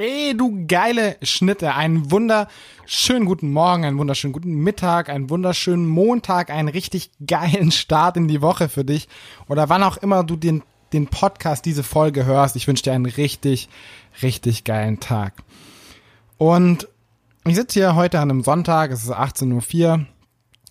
Ey, 0.00 0.32
du 0.36 0.64
geile 0.68 1.16
Schnitte. 1.22 1.74
Einen 1.74 2.12
wunderschönen 2.12 3.24
guten 3.24 3.50
Morgen, 3.50 3.84
einen 3.84 3.98
wunderschönen 3.98 4.32
guten 4.32 4.54
Mittag, 4.54 5.08
einen 5.08 5.28
wunderschönen 5.28 5.88
Montag, 5.88 6.50
einen 6.50 6.68
richtig 6.68 7.10
geilen 7.26 7.72
Start 7.72 8.16
in 8.16 8.28
die 8.28 8.40
Woche 8.40 8.68
für 8.68 8.84
dich. 8.84 9.08
Oder 9.48 9.68
wann 9.68 9.82
auch 9.82 9.96
immer 9.96 10.22
du 10.22 10.36
den, 10.36 10.62
den 10.92 11.08
Podcast, 11.08 11.64
diese 11.64 11.82
Folge 11.82 12.24
hörst. 12.26 12.54
Ich 12.54 12.68
wünsche 12.68 12.84
dir 12.84 12.92
einen 12.92 13.06
richtig, 13.06 13.68
richtig 14.22 14.62
geilen 14.62 15.00
Tag. 15.00 15.34
Und 16.36 16.86
ich 17.44 17.56
sitze 17.56 17.80
hier 17.80 17.96
heute 17.96 18.20
an 18.20 18.30
einem 18.30 18.44
Sonntag, 18.44 18.92
es 18.92 19.02
ist 19.02 19.10
18.04 19.10 19.84
Uhr. 19.84 20.06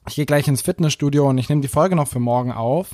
Ich 0.07 0.15
gehe 0.15 0.25
gleich 0.25 0.47
ins 0.47 0.61
Fitnessstudio 0.61 1.27
und 1.27 1.37
ich 1.37 1.49
nehme 1.49 1.61
die 1.61 1.67
Folge 1.67 1.97
noch 1.97 2.07
für 2.07 2.21
morgen 2.21 2.53
auf. 2.53 2.91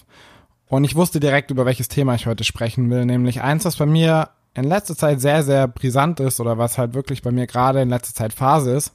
Und 0.67 0.83
ich 0.83 0.95
wusste 0.95 1.19
direkt, 1.19 1.51
über 1.51 1.67
welches 1.67 1.89
Thema 1.89 2.15
ich 2.15 2.25
heute 2.25 2.43
sprechen 2.43 2.89
will, 2.89 3.05
nämlich 3.05 3.43
eins, 3.43 3.65
was 3.65 3.75
bei 3.75 3.85
mir 3.85 4.31
in 4.55 4.65
letzter 4.65 4.95
Zeit 4.95 5.19
sehr, 5.21 5.43
sehr 5.43 5.67
brisant 5.67 6.19
ist 6.19 6.39
oder 6.39 6.57
was 6.57 6.77
halt 6.77 6.93
wirklich 6.93 7.21
bei 7.21 7.31
mir 7.31 7.47
gerade 7.47 7.81
in 7.81 7.89
letzter 7.89 8.13
Zeit 8.13 8.33
Phase 8.33 8.71
ist. 8.71 8.93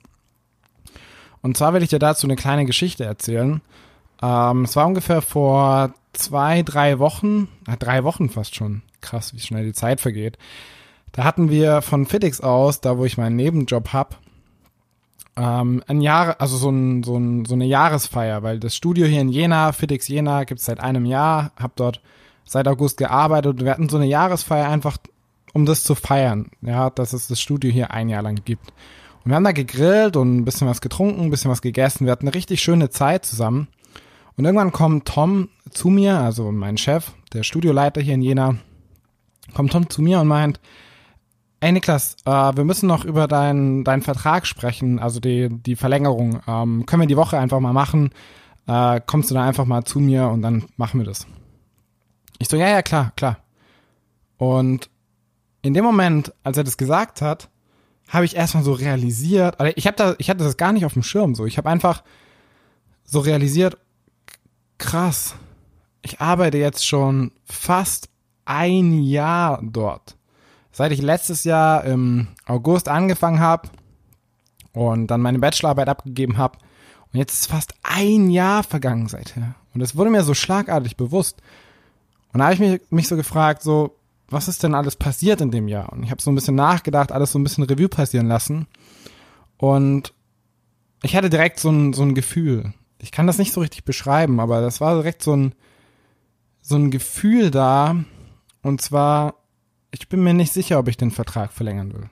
Und 1.43 1.57
zwar 1.57 1.75
will 1.75 1.83
ich 1.83 1.91
dir 1.91 1.99
dazu 1.99 2.27
eine 2.27 2.37
kleine 2.37 2.65
Geschichte 2.65 3.05
erzählen. 3.05 3.61
Ähm, 4.23 4.65
es 4.65 4.77
war 4.77 4.87
ungefähr 4.87 5.23
vor 5.23 5.95
zwei, 6.13 6.63
drei 6.63 6.99
Wochen, 6.99 7.49
äh, 7.67 7.77
drei 7.77 8.05
Wochen 8.05 8.29
fast 8.29 8.55
schon. 8.55 8.83
Krass, 9.01 9.35
wie 9.35 9.41
schnell 9.41 9.65
die 9.65 9.73
Zeit 9.73 10.01
vergeht. 10.01 10.39
Da 11.13 11.25
hatten 11.25 11.51
wir 11.51 11.83
von 11.83 12.07
Fitix 12.07 12.41
aus, 12.41 12.81
da 12.81 12.99
wo 12.99 13.05
ich 13.05 13.19
meinen 13.19 13.37
Nebenjob 13.37 13.93
hab, 13.93 14.19
ähm, 15.39 15.83
ein 15.87 16.01
Jahr, 16.01 16.41
also 16.41 16.57
so, 16.57 16.71
ein, 16.71 17.03
so, 17.05 17.17
ein, 17.17 17.45
so 17.45 17.55
eine 17.55 17.65
Jahresfeier, 17.65 18.43
weil 18.43 18.59
das 18.59 18.75
Studio 18.75 19.07
hier 19.07 19.21
in 19.21 19.29
Jena, 19.29 19.73
Fitix 19.73 20.09
Jena, 20.09 20.45
gibt's 20.45 20.65
seit 20.65 20.81
einem 20.81 21.07
Jahr, 21.07 21.53
hab 21.57 21.77
dort 21.77 22.03
seit 22.45 22.67
August 22.67 22.97
gearbeitet 22.97 23.61
und 23.61 23.65
wir 23.65 23.71
hatten 23.71 23.89
so 23.89 23.99
eine 23.99 24.07
Jahresfeier 24.07 24.69
einfach 24.69 24.99
um 25.55 25.67
das 25.67 25.85
zu 25.85 25.95
feiern, 25.95 26.51
ja, 26.61 26.91
dass 26.91 27.13
es 27.13 27.29
das 27.29 27.41
Studio 27.41 27.71
hier 27.71 27.91
ein 27.91 28.09
Jahr 28.09 28.23
lang 28.23 28.37
gibt. 28.45 28.73
Und 29.25 29.31
wir 29.31 29.37
haben 29.37 29.45
da 29.45 29.53
gegrillt 29.53 30.17
und 30.17 30.39
ein 30.39 30.45
bisschen 30.45 30.69
was 30.69 30.81
getrunken, 30.81 31.23
ein 31.23 31.31
bisschen 31.31 31.51
was 31.51 31.63
gegessen. 31.63 32.07
Wir 32.07 32.13
hatten 32.13 32.27
eine 32.27 32.35
richtig 32.35 32.61
schöne 32.61 32.91
Zeit 32.91 33.25
zusammen. 33.25 33.69
Und 34.37 34.45
irgendwann 34.45 34.73
kommt 34.73 35.07
Tom 35.07 35.49
zu 35.71 35.89
mir, 35.89 36.19
also 36.19 36.53
mein 36.53 36.79
Chef, 36.79 37.13
der 37.33 37.43
Studioleiter 37.43 38.01
hier 38.01 38.15
in 38.15 38.23
Jena, 38.23 38.57
kommt 39.55 39.73
Tom 39.73 39.91
zu 39.91 40.01
mir 40.01 40.21
und 40.21 40.29
meint, 40.29 40.61
ey 41.61 41.73
Niklas, 41.73 42.17
äh, 42.25 42.31
wir 42.31 42.65
müssen 42.65 42.87
noch 42.87 43.05
über 43.05 43.27
deinen 43.27 43.85
deinen 43.85 44.03
Vertrag 44.03 44.47
sprechen, 44.47 44.99
also 44.99 45.21
die, 45.21 45.49
die 45.51 45.77
Verlängerung. 45.77 46.41
Ähm, 46.47 46.87
können 46.87 47.03
wir 47.03 47.09
die 47.09 47.17
Woche 47.17 47.39
einfach 47.39 47.61
mal 47.61 47.73
machen? 47.73 48.11
Äh, 48.67 49.01
kommst 49.05 49.31
du 49.31 49.35
da 49.35 49.45
einfach 49.45 49.65
mal 49.65 49.85
zu 49.85 49.99
mir 49.99 50.29
und 50.29 50.43
dann 50.43 50.67
machen 50.77 51.01
wir 51.01 51.07
das. 51.07 51.27
Ich 52.39 52.49
so, 52.49 52.57
ja, 52.57 52.69
ja, 52.69 52.83
klar, 52.83 53.13
klar. 53.17 53.39
Und 54.37 54.89
in 55.63 55.75
dem 55.75 55.85
Moment, 55.85 56.33
als 56.45 56.57
er 56.57 56.65
das 56.65 56.77
gesagt 56.77 57.23
hat, 57.23 57.49
habe 58.09 58.25
ich 58.25 58.37
erstmal 58.37 58.63
so 58.63 58.73
realisiert, 58.73 59.61
also 59.61 59.73
ich 59.77 59.87
habe 59.87 59.97
da, 59.97 60.15
ich 60.19 60.31
hatte 60.31 60.45
das 60.45 60.57
gar 60.57 60.73
nicht 60.73 60.85
auf 60.85 60.95
dem 60.95 61.03
Schirm 61.03 61.35
so. 61.35 61.45
Ich 61.45 61.59
habe 61.59 61.69
einfach 61.69 62.03
so 63.05 63.21
realisiert, 63.21 63.77
krass, 64.79 65.35
ich 66.03 66.21
arbeite 66.21 66.59
jetzt 66.59 66.87
schon 66.87 67.33
fast 67.45 68.09
ein 68.45 69.03
Jahr 69.03 69.61
dort. 69.63 70.17
Seit 70.73 70.93
ich 70.93 71.03
letztes 71.03 71.45
Jahr 71.45 71.85
im 71.85 72.29
August 72.47 72.89
angefangen 72.89 73.41
habe 73.41 73.69
und 74.73 75.09
dann 75.09 75.21
meine 75.21 75.39
Bachelorarbeit 75.39 75.89
abgegeben 75.89 76.39
habe. 76.39 76.59
Und 77.13 77.19
jetzt 77.19 77.35
ist 77.35 77.51
fast 77.51 77.75
ein 77.83 78.31
Jahr 78.31 78.63
vergangen 78.63 79.09
seither. 79.09 79.55
Und 79.75 79.81
es 79.81 79.97
wurde 79.97 80.11
mir 80.11 80.23
so 80.23 80.35
schlagartig 80.35 80.97
bewusst. 80.97 81.43
Und 82.33 82.39
da 82.39 82.45
habe 82.45 82.55
ich 82.55 82.61
mich, 82.61 82.81
mich 82.91 83.09
so 83.09 83.17
gefragt, 83.17 83.63
so, 83.63 83.98
was 84.31 84.49
ist 84.49 84.63
denn 84.63 84.75
alles 84.75 84.97
passiert 84.97 85.41
in 85.41 85.51
dem 85.51 85.69
Jahr? 85.69 85.93
Und 85.93 86.03
ich 86.03 86.11
habe 86.11 86.21
so 86.21 86.31
ein 86.31 86.35
bisschen 86.35 86.55
nachgedacht, 86.55 87.13
alles 87.13 87.33
so 87.33 87.39
ein 87.39 87.45
bisschen 87.45 87.65
Revue 87.65 87.89
passieren 87.89 88.29
lassen. 88.29 88.67
Und 89.57 90.13
ich 91.03 91.17
hatte 91.17 91.31
direkt 91.31 91.59
so 91.59 91.71
ein, 91.71 91.93
so 91.93 92.03
ein 92.03 92.15
Gefühl. 92.15 92.73
Ich 92.99 93.13
kann 93.13 93.27
das 93.27 93.39
nicht 93.39 93.53
so 93.53 93.61
richtig 93.61 93.85
beschreiben, 93.85 94.41
aber 94.41 94.61
das 94.61 94.81
war 94.81 94.97
direkt 94.97 95.23
so 95.23 95.35
ein, 95.35 95.55
so 96.61 96.77
ein 96.77 96.91
Gefühl 96.91 97.51
da. 97.51 97.97
Und 98.63 98.83
zwar, 98.83 99.35
ich 99.91 100.09
bin 100.09 100.23
mir 100.23 100.35
nicht 100.35 100.53
sicher, 100.53 100.79
ob 100.79 100.89
ich 100.89 100.97
den 100.97 101.11
Vertrag 101.11 101.53
verlängern 101.53 101.95
will. 101.95 102.11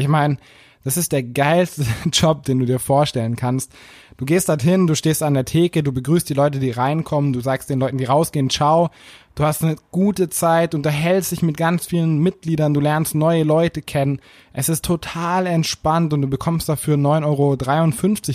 Ich 0.00 0.08
meine, 0.08 0.38
das 0.84 0.96
ist 0.96 1.12
der 1.12 1.22
geilste 1.22 1.84
Job, 2.12 2.44
den 2.44 2.58
du 2.58 2.66
dir 2.66 2.78
vorstellen 2.78 3.36
kannst. 3.36 3.72
Du 4.16 4.24
gehst 4.24 4.48
dorthin, 4.48 4.86
du 4.86 4.94
stehst 4.94 5.22
an 5.22 5.34
der 5.34 5.44
Theke, 5.44 5.82
du 5.82 5.92
begrüßt 5.92 6.28
die 6.28 6.34
Leute, 6.34 6.58
die 6.58 6.70
reinkommen, 6.70 7.32
du 7.32 7.40
sagst 7.40 7.70
den 7.70 7.80
Leuten, 7.80 7.98
die 7.98 8.04
rausgehen, 8.04 8.50
ciao. 8.50 8.90
Du 9.34 9.44
hast 9.44 9.62
eine 9.62 9.76
gute 9.90 10.28
Zeit, 10.28 10.74
unterhältst 10.74 11.32
dich 11.32 11.42
mit 11.42 11.56
ganz 11.56 11.86
vielen 11.86 12.18
Mitgliedern, 12.18 12.74
du 12.74 12.80
lernst 12.80 13.14
neue 13.14 13.44
Leute 13.44 13.80
kennen. 13.80 14.20
Es 14.52 14.68
ist 14.68 14.84
total 14.84 15.46
entspannt 15.46 16.12
und 16.12 16.22
du 16.22 16.28
bekommst 16.28 16.68
dafür 16.68 16.96
9,53 16.96 17.24
Euro 17.24 17.56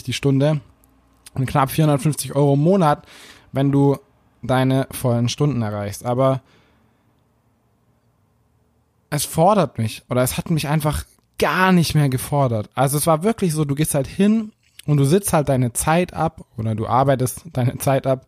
die 0.06 0.14
Stunde 0.14 0.62
und 1.36 1.46
knapp 1.46 1.70
450 1.70 2.36
Euro 2.36 2.54
im 2.54 2.62
Monat, 2.62 3.06
wenn 3.52 3.72
du 3.72 3.98
deine 4.42 4.88
vollen 4.92 5.30
Stunden 5.30 5.62
erreichst. 5.62 6.06
Aber 6.06 6.42
es 9.09 9.25
fordert 9.25 9.78
mich 9.78 10.04
oder 10.09 10.24
es 10.24 10.38
hat 10.38 10.50
mich 10.50 10.68
einfach 10.68 11.04
gar 11.38 11.72
nicht 11.72 11.96
mehr 11.96 12.09
gefordert. 12.09 12.69
Also 12.75 12.97
es 12.97 13.07
war 13.07 13.23
wirklich 13.23 13.53
so, 13.53 13.66
du 13.66 13.75
gehst 13.75 13.96
halt 13.96 14.07
hin 14.07 14.51
und 14.85 14.97
du 14.97 15.06
sitzt 15.06 15.34
halt 15.34 15.50
deine 15.50 15.73
Zeit 15.73 16.13
ab 16.13 16.46
oder 16.57 16.75
du 16.75 16.88
arbeitest 16.88 17.46
deine 17.53 17.78
Zeit 17.78 18.07
ab 18.07 18.25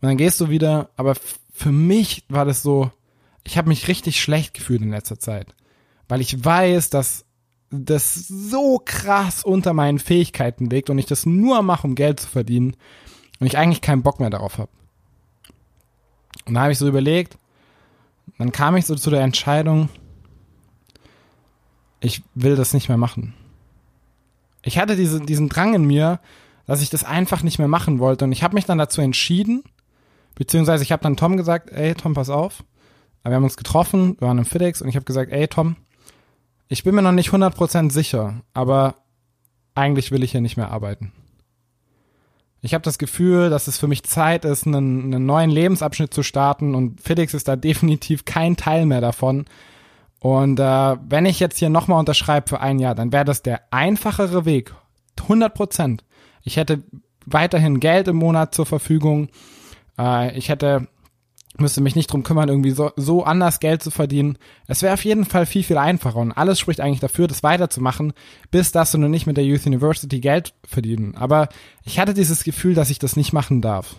und 0.00 0.08
dann 0.08 0.16
gehst 0.16 0.40
du 0.40 0.48
wieder. 0.48 0.90
Aber 0.96 1.14
für 1.52 1.72
mich 1.72 2.24
war 2.28 2.44
das 2.44 2.62
so, 2.62 2.90
ich 3.44 3.56
habe 3.58 3.68
mich 3.68 3.88
richtig 3.88 4.20
schlecht 4.20 4.54
gefühlt 4.54 4.82
in 4.82 4.90
letzter 4.90 5.18
Zeit, 5.18 5.54
weil 6.08 6.20
ich 6.20 6.44
weiß, 6.44 6.90
dass 6.90 7.24
das 7.70 8.28
so 8.28 8.80
krass 8.84 9.42
unter 9.42 9.72
meinen 9.72 9.98
Fähigkeiten 9.98 10.68
liegt 10.68 10.90
und 10.90 10.98
ich 10.98 11.06
das 11.06 11.24
nur 11.24 11.62
mache, 11.62 11.86
um 11.86 11.94
Geld 11.94 12.20
zu 12.20 12.28
verdienen 12.28 12.76
und 13.40 13.46
ich 13.46 13.56
eigentlich 13.56 13.80
keinen 13.80 14.02
Bock 14.02 14.20
mehr 14.20 14.30
darauf 14.30 14.58
habe. 14.58 14.70
Und 16.46 16.54
da 16.54 16.62
habe 16.62 16.72
ich 16.72 16.78
so 16.78 16.86
überlegt, 16.86 17.38
dann 18.38 18.52
kam 18.52 18.76
ich 18.76 18.86
so 18.86 18.94
zu 18.94 19.10
der 19.10 19.22
Entscheidung, 19.22 19.88
ich 22.02 22.22
will 22.34 22.56
das 22.56 22.74
nicht 22.74 22.88
mehr 22.88 22.98
machen. 22.98 23.34
Ich 24.62 24.78
hatte 24.78 24.96
diese, 24.96 25.20
diesen 25.20 25.48
Drang 25.48 25.74
in 25.74 25.84
mir, 25.84 26.20
dass 26.66 26.82
ich 26.82 26.90
das 26.90 27.04
einfach 27.04 27.42
nicht 27.42 27.58
mehr 27.58 27.68
machen 27.68 27.98
wollte. 27.98 28.24
Und 28.24 28.32
ich 28.32 28.42
habe 28.42 28.54
mich 28.54 28.64
dann 28.64 28.78
dazu 28.78 29.00
entschieden, 29.00 29.62
beziehungsweise 30.34 30.82
ich 30.82 30.92
habe 30.92 31.02
dann 31.02 31.16
Tom 31.16 31.36
gesagt, 31.36 31.70
ey 31.70 31.94
Tom, 31.94 32.14
pass 32.14 32.30
auf. 32.30 32.64
Wir 33.24 33.34
haben 33.34 33.44
uns 33.44 33.56
getroffen, 33.56 34.16
wir 34.18 34.28
waren 34.28 34.38
im 34.38 34.44
FedEx 34.44 34.82
und 34.82 34.88
ich 34.88 34.96
habe 34.96 35.04
gesagt, 35.04 35.32
ey 35.32 35.46
Tom, 35.46 35.76
ich 36.68 36.82
bin 36.82 36.94
mir 36.94 37.02
noch 37.02 37.12
nicht 37.12 37.30
100% 37.30 37.92
sicher, 37.92 38.40
aber 38.52 38.96
eigentlich 39.74 40.10
will 40.10 40.24
ich 40.24 40.32
hier 40.32 40.40
nicht 40.40 40.56
mehr 40.56 40.70
arbeiten. 40.70 41.12
Ich 42.62 42.74
habe 42.74 42.82
das 42.82 42.98
Gefühl, 42.98 43.50
dass 43.50 43.68
es 43.68 43.78
für 43.78 43.88
mich 43.88 44.04
Zeit 44.04 44.44
ist, 44.44 44.66
einen, 44.66 45.04
einen 45.04 45.26
neuen 45.26 45.50
Lebensabschnitt 45.50 46.14
zu 46.14 46.22
starten 46.22 46.74
und 46.74 47.00
FedEx 47.00 47.34
ist 47.34 47.46
da 47.46 47.56
definitiv 47.56 48.24
kein 48.24 48.56
Teil 48.56 48.86
mehr 48.86 49.00
davon. 49.00 49.44
Und 50.22 50.60
äh, 50.60 50.96
wenn 51.08 51.26
ich 51.26 51.40
jetzt 51.40 51.58
hier 51.58 51.68
nochmal 51.68 51.98
unterschreibe 51.98 52.48
für 52.48 52.60
ein 52.60 52.78
Jahr, 52.78 52.94
dann 52.94 53.12
wäre 53.12 53.24
das 53.24 53.42
der 53.42 53.62
einfachere 53.72 54.44
Weg. 54.44 54.72
100 55.20 55.52
Prozent. 55.52 56.04
Ich 56.42 56.56
hätte 56.56 56.84
weiterhin 57.26 57.80
Geld 57.80 58.06
im 58.06 58.16
Monat 58.16 58.54
zur 58.54 58.64
Verfügung. 58.64 59.30
Äh, 59.98 60.38
ich 60.38 60.48
hätte 60.48 60.86
müsste 61.58 61.80
mich 61.80 61.96
nicht 61.96 62.10
drum 62.10 62.22
kümmern, 62.22 62.48
irgendwie 62.48 62.70
so, 62.70 62.92
so 62.96 63.24
anders 63.24 63.60
Geld 63.60 63.82
zu 63.82 63.90
verdienen. 63.90 64.38
Es 64.68 64.80
wäre 64.80 64.94
auf 64.94 65.04
jeden 65.04 65.24
Fall 65.24 65.44
viel, 65.44 65.64
viel 65.64 65.76
einfacher 65.76 66.16
und 66.16 66.32
alles 66.32 66.58
spricht 66.58 66.80
eigentlich 66.80 67.00
dafür, 67.00 67.26
das 67.26 67.42
weiterzumachen, 67.42 68.14
bis 68.50 68.72
dass 68.72 68.92
du 68.92 68.98
nur 68.98 69.10
nicht 69.10 69.26
mit 69.26 69.36
der 69.36 69.44
Youth 69.44 69.66
University 69.66 70.20
Geld 70.20 70.54
verdienen. 70.64 71.14
Aber 71.14 71.48
ich 71.84 71.98
hatte 71.98 72.14
dieses 72.14 72.44
Gefühl, 72.44 72.74
dass 72.74 72.90
ich 72.90 72.98
das 72.98 73.16
nicht 73.16 73.34
machen 73.34 73.60
darf. 73.60 73.96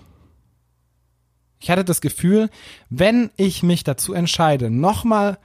Ich 1.59 1.69
hatte 1.69 1.83
das 1.83 2.01
Gefühl, 2.01 2.49
wenn 2.89 3.29
ich 3.37 3.61
mich 3.61 3.83
dazu 3.83 4.13
entscheide, 4.13 4.71
nochmal 4.71 5.37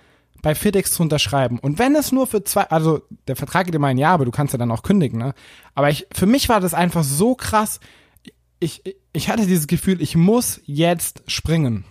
bei 0.42 0.54
FedEx 0.54 0.92
zu 0.92 1.02
unterschreiben. 1.02 1.58
Und 1.58 1.78
wenn 1.78 1.94
es 1.96 2.12
nur 2.12 2.26
für 2.26 2.44
zwei, 2.44 2.62
also 2.64 3.02
der 3.26 3.36
Vertrag 3.36 3.66
geht 3.66 3.74
immer 3.74 3.88
ein 3.88 3.98
Jahr, 3.98 4.14
aber 4.14 4.24
du 4.24 4.30
kannst 4.30 4.52
ja 4.54 4.58
dann 4.58 4.70
auch 4.70 4.82
kündigen, 4.82 5.18
ne? 5.18 5.34
Aber 5.74 5.90
ich, 5.90 6.06
für 6.12 6.26
mich 6.26 6.48
war 6.48 6.60
das 6.60 6.74
einfach 6.74 7.04
so 7.04 7.34
krass. 7.34 7.80
Ich, 8.60 8.82
ich 9.12 9.28
hatte 9.28 9.46
dieses 9.46 9.66
Gefühl, 9.66 10.00
ich 10.00 10.16
muss 10.16 10.60
jetzt 10.64 11.22
springen. 11.26 11.84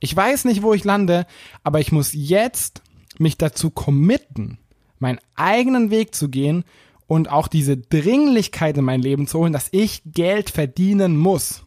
Ich 0.00 0.14
weiß 0.16 0.46
nicht, 0.46 0.62
wo 0.62 0.72
ich 0.72 0.84
lande, 0.84 1.26
aber 1.62 1.80
ich 1.80 1.92
muss 1.92 2.12
jetzt 2.12 2.82
mich 3.18 3.36
dazu 3.36 3.70
committen, 3.70 4.58
meinen 4.98 5.20
eigenen 5.34 5.90
Weg 5.90 6.14
zu 6.14 6.28
gehen 6.28 6.64
und 7.06 7.30
auch 7.30 7.48
diese 7.48 7.76
Dringlichkeit 7.76 8.78
in 8.78 8.84
mein 8.84 9.02
Leben 9.02 9.26
zu 9.26 9.38
holen, 9.38 9.52
dass 9.52 9.68
ich 9.72 10.02
Geld 10.06 10.48
verdienen 10.48 11.16
muss. 11.16 11.64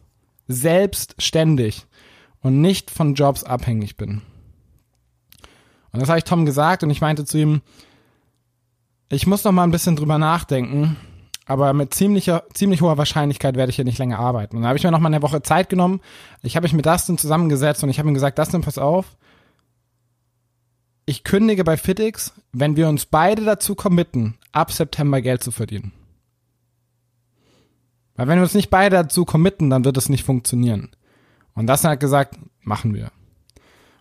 Selbstständig 0.48 1.86
und 2.40 2.60
nicht 2.60 2.90
von 2.90 3.14
Jobs 3.14 3.44
abhängig 3.44 3.96
bin. 3.96 4.22
Und 5.94 6.00
das 6.00 6.08
habe 6.08 6.18
ich 6.18 6.24
Tom 6.24 6.44
gesagt 6.44 6.82
und 6.82 6.90
ich 6.90 7.00
meinte 7.00 7.24
zu 7.24 7.38
ihm, 7.38 7.62
ich 9.10 9.28
muss 9.28 9.44
noch 9.44 9.52
mal 9.52 9.62
ein 9.62 9.70
bisschen 9.70 9.94
drüber 9.94 10.18
nachdenken, 10.18 10.96
aber 11.46 11.72
mit 11.72 11.94
ziemlicher, 11.94 12.42
ziemlich 12.52 12.82
hoher 12.82 12.98
Wahrscheinlichkeit 12.98 13.54
werde 13.54 13.70
ich 13.70 13.76
hier 13.76 13.84
nicht 13.84 13.98
länger 13.98 14.18
arbeiten. 14.18 14.56
Und 14.56 14.62
da 14.62 14.68
habe 14.68 14.76
ich 14.76 14.82
mir 14.82 14.90
noch 14.90 14.98
mal 14.98 15.06
eine 15.06 15.22
Woche 15.22 15.42
Zeit 15.42 15.68
genommen. 15.68 16.00
Ich 16.42 16.56
habe 16.56 16.64
mich 16.64 16.72
mit 16.72 16.84
Dustin 16.84 17.16
zusammengesetzt 17.16 17.84
und 17.84 17.90
ich 17.90 18.00
habe 18.00 18.08
ihm 18.08 18.14
gesagt, 18.14 18.40
Dustin, 18.40 18.62
pass 18.62 18.76
auf. 18.76 19.16
ich 21.06 21.22
kündige 21.22 21.62
bei 21.62 21.76
FitX, 21.76 22.32
wenn 22.52 22.74
wir 22.76 22.88
uns 22.88 23.06
beide 23.06 23.44
dazu 23.44 23.76
committen, 23.76 24.36
ab 24.50 24.72
September 24.72 25.20
Geld 25.20 25.44
zu 25.44 25.52
verdienen. 25.52 25.92
Weil 28.16 28.26
wenn 28.26 28.38
wir 28.38 28.44
uns 28.44 28.54
nicht 28.54 28.70
beide 28.70 28.96
dazu 28.96 29.24
committen, 29.24 29.70
dann 29.70 29.84
wird 29.84 29.96
es 29.96 30.08
nicht 30.08 30.24
funktionieren. 30.24 30.90
Und 31.54 31.68
das 31.68 31.84
hat 31.84 32.00
gesagt, 32.00 32.36
machen 32.62 32.94
wir. 32.94 33.12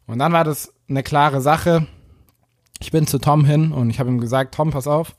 Und 0.08 0.18
dann 0.18 0.34
war 0.34 0.44
das 0.44 0.73
eine 0.90 1.04
klare 1.04 1.42
Sache. 1.42 1.88
Ich 2.80 2.92
bin 2.92 3.08
zu 3.08 3.20
Tom 3.20 3.46
hin 3.46 3.72
und 3.72 3.90
ich 3.90 4.00
habe 4.00 4.10
ihm 4.10 4.20
gesagt, 4.20 4.56
Tom, 4.56 4.72
pass 4.72 4.88
auf, 4.88 5.16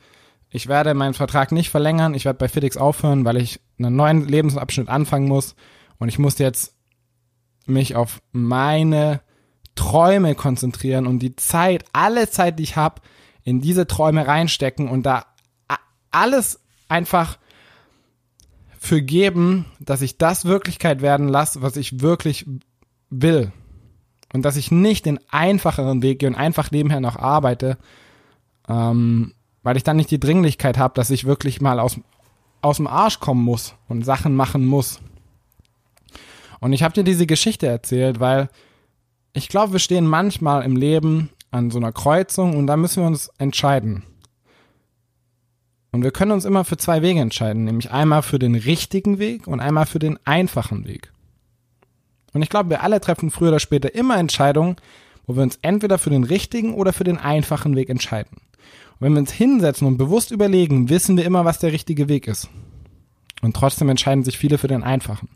ich 0.50 0.69
werde 0.69 0.94
meinen 0.94 1.14
Vertrag 1.14 1.50
nicht 1.52 1.70
verlängern, 1.70 2.14
ich 2.14 2.25
werde 2.25 2.38
bei 2.38 2.49
FitX 2.49 2.76
aufhören, 2.76 3.25
weil 3.25 3.38
ich 3.38 3.61
einen 3.78 3.96
neuen 3.96 4.26
Lebensabschnitt 4.26 4.88
anfangen 4.88 5.28
muss 5.28 5.56
und 5.99 6.08
ich 6.08 6.19
muss 6.19 6.38
jetzt 6.38 6.76
mich 7.66 7.96
auf 7.96 8.20
meine 8.32 9.20
Träume 9.75 10.34
konzentrieren 10.34 11.06
und 11.06 11.19
die 11.20 11.37
Zeit, 11.37 11.84
alle 11.93 12.31
Zeit, 12.31 12.58
die 12.58 12.62
ich 12.62 12.76
habe, 12.76 13.00
in 13.43 13.61
diese 13.61 13.87
Träume 13.87 14.26
reinstecken 14.26 14.88
und 14.88 15.05
da 15.05 15.25
alles 16.11 16.61
einfach 16.88 17.38
für 18.78 19.02
geben, 19.02 19.66
dass 19.81 20.02
ich 20.02 20.19
das 20.19 20.44
Wirklichkeit 20.44 21.02
werden 21.02 21.28
lasse, 21.28 21.62
was 21.62 21.76
ich 21.76 22.00
wirklich 22.00 22.46
will. 23.11 23.52
Und 24.35 24.45
dass 24.45 24.57
ich 24.57 24.73
nicht 24.73 25.07
den 25.07 25.21
einfacheren 25.31 26.03
Weg 26.03 26.19
gehe 26.19 26.29
und 26.29 26.35
einfach 26.35 26.73
nebenher 26.73 27.01
noch 27.01 27.15
arbeite, 27.15 27.79
ähm, 28.69 29.33
weil 29.63 29.77
ich 29.77 29.85
dann 29.85 29.97
nicht 29.97 30.11
die 30.11 30.19
Dringlichkeit 30.19 30.77
habe, 30.77 30.95
dass 30.95 31.11
ich 31.11 31.25
wirklich 31.25 31.61
mal 31.61 31.79
aus, 31.79 32.01
aus 32.61 32.79
dem 32.79 32.89
Arsch 32.89 33.21
kommen 33.21 33.45
muss 33.45 33.77
und 33.89 34.05
Sachen 34.05 34.35
machen 34.35 34.67
muss. 34.67 35.01
Und 36.59 36.73
ich 36.73 36.83
habe 36.83 36.95
dir 36.95 37.05
diese 37.05 37.27
Geschichte 37.27 37.69
erzählt, 37.69 38.19
weil 38.19 38.49
ich 39.35 39.49
glaube, 39.49 39.75
wir 39.75 39.79
stehen 39.79 40.07
manchmal 40.07 40.65
im 40.65 40.75
Leben 40.75 41.31
an 41.53 41.71
so 41.71 41.79
einer 41.79 41.93
Kreuzung 41.93 42.57
und 42.57 42.67
da 42.67 42.77
müssen 42.77 43.05
wir 43.05 43.07
uns 43.07 43.31
entscheiden. 43.39 44.03
Und 45.93 46.03
wir 46.03 46.11
können 46.11 46.33
uns 46.33 46.45
immer 46.45 46.65
für 46.65 46.77
zwei 46.77 47.03
Wege 47.03 47.21
entscheiden, 47.21 47.63
nämlich 47.63 47.93
einmal 47.93 48.23
für 48.23 48.41
den 48.41 48.57
richtigen 48.57 49.21
Weg 49.21 49.47
und 49.47 49.61
einmal 49.61 49.87
für 49.87 50.01
den 50.01 50.19
einfachen 50.25 50.87
Weg. 50.87 51.13
Und 52.35 52.43
ich 52.43 52.51
glaube, 52.51 52.69
wir 52.69 52.83
alle 52.83 53.01
treffen 53.01 53.31
früher 53.31 53.49
oder 53.49 53.61
später 53.61 53.95
immer 53.95 54.19
Entscheidungen, 54.19 54.77
wo 55.27 55.37
wir 55.37 55.43
uns 55.43 55.59
entweder 55.63 55.99
für 55.99 56.11
den 56.11 56.25
richtigen 56.25 56.75
oder 56.75 56.93
für 56.93 57.05
den 57.05 57.17
einfachen 57.17 57.77
Weg 57.77 57.89
entscheiden. 57.89 58.37
Und 58.95 59.01
wenn 59.01 59.13
wir 59.15 59.21
uns 59.21 59.33
hinsetzen 59.33 59.87
und 59.87 59.97
bewusst 59.97 60.31
überlegen, 60.31 60.91
wissen 60.91 61.17
wir 61.17 61.25
immer, 61.25 61.45
was 61.45 61.61
der 61.61 61.73
richtige 61.73 62.09
Weg 62.09 62.29
ist. 62.29 62.51
Und 63.41 63.57
trotzdem 63.57 63.89
entscheiden 63.89 64.25
sich 64.25 64.37
viele 64.37 64.59
für 64.59 64.69
den 64.69 64.83
einfachen. 64.83 65.29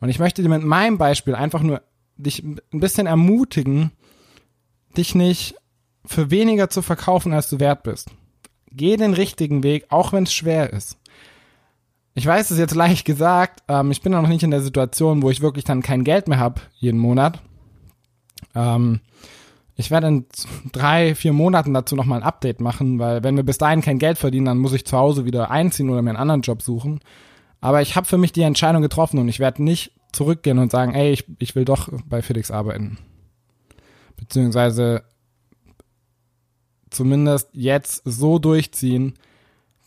Und 0.00 0.08
ich 0.08 0.18
möchte 0.18 0.42
dir 0.42 0.48
mit 0.48 0.62
meinem 0.62 0.98
Beispiel 0.98 1.34
einfach 1.34 1.62
nur 1.62 1.82
dich 2.16 2.42
ein 2.42 2.60
bisschen 2.72 3.06
ermutigen, 3.06 3.92
dich 4.96 5.14
nicht 5.14 5.54
für 6.04 6.30
weniger 6.30 6.70
zu 6.70 6.82
verkaufen, 6.82 7.32
als 7.32 7.48
du 7.48 7.60
wert 7.60 7.82
bist. 7.82 8.10
Geh 8.70 8.96
den 8.96 9.14
richtigen 9.14 9.62
Weg, 9.62 9.86
auch 9.90 10.12
wenn 10.12 10.24
es 10.24 10.34
schwer 10.34 10.72
ist. 10.72 10.98
Ich 12.14 12.26
weiß, 12.26 12.50
es 12.50 12.58
jetzt 12.58 12.74
leicht 12.74 13.04
gesagt. 13.04 13.62
Ähm, 13.68 13.90
ich 13.90 14.02
bin 14.02 14.12
noch 14.12 14.28
nicht 14.28 14.42
in 14.42 14.50
der 14.50 14.60
Situation, 14.60 15.22
wo 15.22 15.30
ich 15.30 15.40
wirklich 15.40 15.64
dann 15.64 15.82
kein 15.82 16.04
Geld 16.04 16.28
mehr 16.28 16.38
habe 16.38 16.60
jeden 16.74 16.98
Monat. 16.98 17.40
Ähm, 18.54 19.00
ich 19.76 19.90
werde 19.90 20.08
in 20.08 20.26
drei, 20.72 21.14
vier 21.14 21.32
Monaten 21.32 21.72
dazu 21.72 21.96
nochmal 21.96 22.20
ein 22.20 22.26
Update 22.26 22.60
machen, 22.60 22.98
weil 22.98 23.24
wenn 23.24 23.36
wir 23.36 23.42
bis 23.42 23.58
dahin 23.58 23.80
kein 23.80 23.98
Geld 23.98 24.18
verdienen, 24.18 24.46
dann 24.46 24.58
muss 24.58 24.74
ich 24.74 24.84
zu 24.84 24.98
Hause 24.98 25.24
wieder 25.24 25.50
einziehen 25.50 25.88
oder 25.88 26.02
mir 26.02 26.10
einen 26.10 26.18
anderen 26.18 26.42
Job 26.42 26.60
suchen. 26.60 27.00
Aber 27.60 27.80
ich 27.80 27.96
habe 27.96 28.06
für 28.06 28.18
mich 28.18 28.32
die 28.32 28.42
Entscheidung 28.42 28.82
getroffen 28.82 29.18
und 29.18 29.28
ich 29.28 29.40
werde 29.40 29.62
nicht 29.62 29.92
zurückgehen 30.12 30.58
und 30.58 30.70
sagen, 30.70 30.94
ey, 30.94 31.12
ich, 31.12 31.24
ich 31.38 31.54
will 31.54 31.64
doch 31.64 31.88
bei 32.06 32.20
FedEx 32.20 32.50
arbeiten. 32.50 32.98
Beziehungsweise 34.16 35.04
zumindest 36.90 37.48
jetzt 37.52 38.02
so 38.04 38.38
durchziehen, 38.38 39.14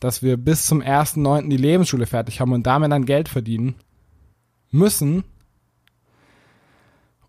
dass 0.00 0.22
wir 0.22 0.36
bis 0.36 0.66
zum 0.66 0.82
1.9. 0.82 1.48
die 1.48 1.56
Lebensschule 1.56 2.06
fertig 2.06 2.40
haben 2.40 2.52
und 2.52 2.66
damit 2.66 2.92
dann 2.92 3.06
Geld 3.06 3.28
verdienen 3.28 3.76
müssen. 4.70 5.24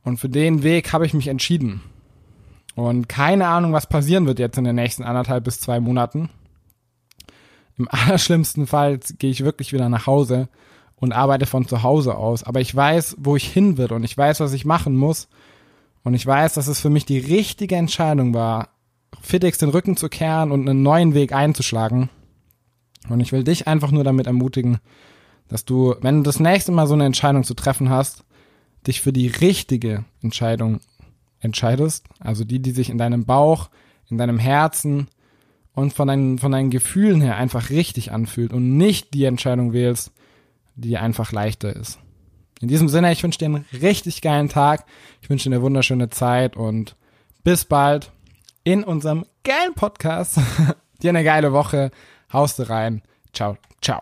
Und 0.03 0.17
für 0.17 0.29
den 0.29 0.63
Weg 0.63 0.93
habe 0.93 1.05
ich 1.05 1.13
mich 1.13 1.27
entschieden. 1.27 1.81
Und 2.75 3.09
keine 3.09 3.47
Ahnung, 3.47 3.73
was 3.73 3.89
passieren 3.89 4.27
wird 4.27 4.39
jetzt 4.39 4.57
in 4.57 4.63
den 4.63 4.75
nächsten 4.75 5.03
anderthalb 5.03 5.43
bis 5.43 5.59
zwei 5.59 5.79
Monaten. 5.79 6.29
Im 7.77 7.87
allerschlimmsten 7.91 8.67
Fall 8.67 8.99
gehe 9.17 9.31
ich 9.31 9.43
wirklich 9.43 9.73
wieder 9.73 9.89
nach 9.89 10.05
Hause 10.07 10.49
und 10.95 11.13
arbeite 11.13 11.45
von 11.45 11.67
zu 11.67 11.83
Hause 11.83 12.15
aus. 12.15 12.43
Aber 12.43 12.59
ich 12.59 12.75
weiß, 12.75 13.17
wo 13.19 13.35
ich 13.35 13.47
hin 13.47 13.77
will 13.77 13.91
und 13.91 14.03
ich 14.03 14.17
weiß, 14.17 14.39
was 14.39 14.53
ich 14.53 14.65
machen 14.65 14.95
muss. 14.95 15.27
Und 16.03 16.13
ich 16.13 16.25
weiß, 16.25 16.53
dass 16.53 16.67
es 16.67 16.79
für 16.79 16.89
mich 16.89 17.05
die 17.05 17.19
richtige 17.19 17.75
Entscheidung 17.75 18.33
war, 18.33 18.69
FitX 19.21 19.57
den 19.57 19.69
Rücken 19.69 19.97
zu 19.97 20.09
kehren 20.09 20.51
und 20.51 20.67
einen 20.69 20.83
neuen 20.83 21.13
Weg 21.13 21.33
einzuschlagen. 21.33 22.09
Und 23.09 23.19
ich 23.19 23.31
will 23.31 23.43
dich 23.43 23.67
einfach 23.67 23.91
nur 23.91 24.03
damit 24.03 24.27
ermutigen, 24.27 24.79
dass 25.47 25.65
du, 25.65 25.95
wenn 26.01 26.17
du 26.17 26.23
das 26.23 26.39
nächste 26.39 26.71
Mal 26.71 26.87
so 26.87 26.93
eine 26.93 27.05
Entscheidung 27.05 27.43
zu 27.43 27.53
treffen 27.53 27.89
hast, 27.89 28.23
dich 28.85 29.01
für 29.01 29.13
die 29.13 29.27
richtige 29.27 30.05
Entscheidung 30.21 30.79
entscheidest. 31.39 32.05
Also 32.19 32.43
die, 32.43 32.59
die 32.59 32.71
sich 32.71 32.89
in 32.89 32.97
deinem 32.97 33.25
Bauch, 33.25 33.69
in 34.09 34.17
deinem 34.17 34.39
Herzen 34.39 35.07
und 35.73 35.93
von 35.93 36.07
deinen, 36.07 36.39
von 36.39 36.51
deinen 36.51 36.69
Gefühlen 36.69 37.21
her 37.21 37.37
einfach 37.37 37.69
richtig 37.69 38.11
anfühlt 38.11 38.53
und 38.53 38.77
nicht 38.77 39.13
die 39.13 39.25
Entscheidung 39.25 39.73
wählst, 39.73 40.11
die 40.75 40.97
einfach 40.97 41.31
leichter 41.31 41.75
ist. 41.75 41.99
In 42.59 42.67
diesem 42.67 42.89
Sinne, 42.89 43.11
ich 43.11 43.23
wünsche 43.23 43.39
dir 43.39 43.45
einen 43.45 43.65
richtig 43.81 44.21
geilen 44.21 44.49
Tag. 44.49 44.85
Ich 45.21 45.29
wünsche 45.29 45.49
dir 45.49 45.55
eine 45.55 45.63
wunderschöne 45.63 46.09
Zeit 46.09 46.57
und 46.57 46.95
bis 47.43 47.65
bald 47.65 48.11
in 48.63 48.83
unserem 48.83 49.25
geilen 49.43 49.75
Podcast. 49.75 50.39
dir 51.01 51.09
eine 51.09 51.23
geile 51.23 51.53
Woche. 51.53 51.91
Haust 52.33 52.59
rein. 52.69 53.01
Ciao, 53.33 53.57
ciao. 53.81 54.01